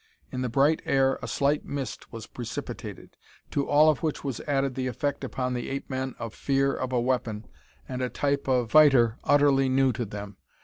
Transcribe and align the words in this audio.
In 0.31 0.41
the 0.41 0.49
bright 0.49 0.81
air 0.85 1.19
a 1.21 1.27
slight 1.27 1.63
mist 1.63 2.11
was 2.11 2.25
precipitated. 2.25 3.17
To 3.51 3.67
all 3.69 3.87
of 3.87 4.01
which 4.01 4.23
was 4.23 4.39
added 4.47 4.73
the 4.73 4.87
effect 4.87 5.23
upon 5.23 5.53
the 5.53 5.69
ape 5.69 5.91
men 5.91 6.15
of 6.17 6.33
fear 6.33 6.73
of 6.73 6.91
a 6.91 6.99
weapon 6.99 7.45
and 7.87 8.01
a 8.01 8.09
type 8.09 8.47
of 8.47 8.71
fighter 8.71 9.19
utterly 9.23 9.69
new 9.69 9.93
to 9.93 10.05
them. 10.05 10.37